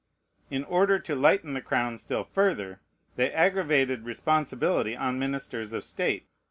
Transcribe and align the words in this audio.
In 0.49 0.63
order 0.63 0.97
to 0.97 1.13
lighten 1.13 1.53
the 1.53 1.61
crown 1.61 1.99
still 1.99 2.23
further, 2.23 2.79
they 3.17 3.31
aggravated 3.31 4.03
responsibility 4.03 4.95
on 4.95 5.19
ministers 5.19 5.73
of 5.73 5.85
state. 5.85 6.25